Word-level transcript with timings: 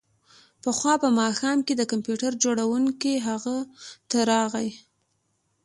پخوا 0.63 0.93
په 1.03 1.09
ماښام 1.19 1.57
کې 1.65 1.73
د 1.77 1.81
کمپیوټر 1.91 2.31
جوړونکی 2.43 3.13
هغه 3.27 3.55
ته 4.09 4.19
راغی 4.31 4.69